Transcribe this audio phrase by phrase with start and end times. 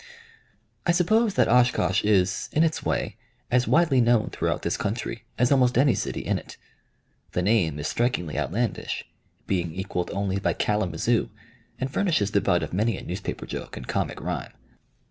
[0.83, 3.17] I suppose that Oshkosh is, in its way,
[3.51, 6.57] as widely known throughout this country as almost any city in it.
[7.33, 9.05] The name is strikingly outlandish,
[9.45, 11.29] being equaled only by Kalamazoo,
[11.79, 14.53] and furnishes the butt of many a newspaper joke and comic rhyme.